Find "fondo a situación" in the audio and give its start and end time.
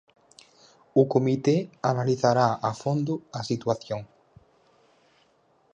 2.81-4.01